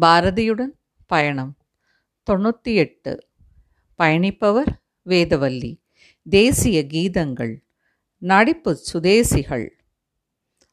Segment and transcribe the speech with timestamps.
[0.00, 0.72] பாரதியுடன்
[1.06, 1.56] பயணம்.
[2.30, 3.26] தொண்ணூற்றி எட்டு
[3.98, 4.66] பயணிப்பவர்
[5.06, 5.76] வேதவல்லி.
[6.22, 7.58] தேசிய கீதங்கள்.
[8.18, 9.68] நடிப்பு சுதேசிகள்.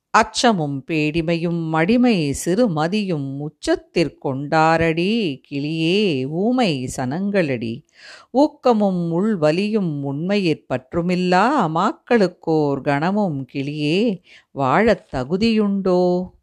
[0.10, 5.42] அச்சமும் பேடிமையும் மடிமை சிறுமதியும் உச்சத்திற்கொண்டாரடி.
[5.52, 7.86] கிளியே ஊமை சனங்களடி.
[8.32, 11.68] ஊக்கமும் உள்வலியும் உண்மையிற் பற்றுமில்லா.
[11.68, 14.22] மாக்களுக்கோர் கணமும் கிளியே
[14.52, 16.34] வாழத் தகுதியுண்டோ?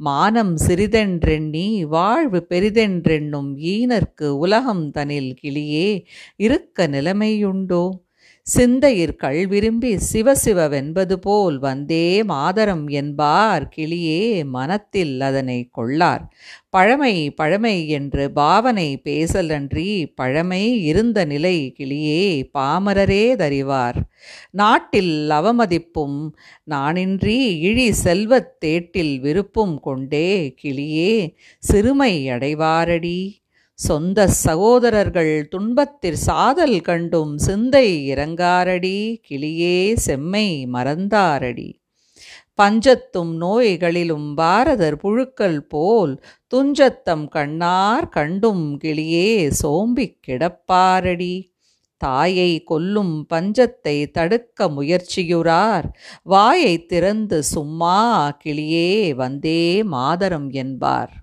[0.00, 5.88] மானம் சிறிதென்றெண்ணி வாழ்வு பெரிதென்றெண்ணும் ஈனர்க்கு உலகம் தனில் கிளியே
[6.36, 7.82] இருக்க நிலைமையுண்டோ?
[8.56, 16.32] சிந்தையிற் விரும்பி சிவசிவவென்பது போல் வந்தே மாதரம் என்பார் கிளியே மனத்தில் அதனை கொள்ளார்.
[16.70, 23.94] பழமை பழமை என்று பாவனை பேசலன்றி பழமை இருந்த நிலை கிளியே பாமரரே தறிவார்.
[24.50, 26.32] நாட்டில் அவமதிப்பும்
[26.70, 33.39] நானின்றி இழி செல்வத் தேட்டில் விருப்பும் கொண்டே கிளியே சிறுமை அடைவாரடி.
[33.80, 41.70] சொந்த சகோதரர்கள் துன்பத்திற் சாதல் கண்டும் சிந்தை இறங்காரடி கிளியே செம்மை மறந்தாரடி.
[42.54, 46.22] பஞ்சத்தும் நோய்களிலும் பாரதர் புழுக்கள் போல்
[46.54, 51.34] துஞ்சத்தம் கண்ணார் கண்டும் கிளியே சோம்பிக் கிடப்பாரடி.
[51.96, 55.84] தாயை கொல்லும் பஞ்சத்தை தடுக்க முயற்சியுறார்.
[56.22, 58.00] வாயை திறந்து சும்மா
[58.44, 61.14] கிளியே வந்தே மாதரம் என்பார்.